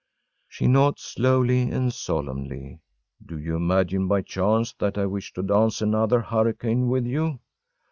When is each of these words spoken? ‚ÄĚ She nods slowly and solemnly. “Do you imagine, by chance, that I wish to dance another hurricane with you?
‚ÄĚ 0.01 0.45
She 0.49 0.67
nods 0.67 1.03
slowly 1.03 1.69
and 1.69 1.93
solemnly. 1.93 2.79
“Do 3.23 3.37
you 3.37 3.55
imagine, 3.57 4.07
by 4.07 4.23
chance, 4.23 4.73
that 4.79 4.97
I 4.97 5.05
wish 5.05 5.31
to 5.33 5.43
dance 5.43 5.79
another 5.79 6.21
hurricane 6.21 6.87
with 6.87 7.05
you? 7.05 7.39